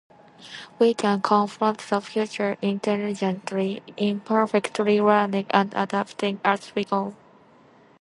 We 0.79 0.95
can 0.95 1.21
confront 1.21 1.77
the 1.77 2.01
future 2.01 2.57
intelligently, 2.59 3.83
imperfectly- 3.97 4.99
learning 4.99 5.45
and 5.51 5.71
adapting 5.75 6.41
as 6.43 6.73
we 6.73 6.85
go. 6.85 7.13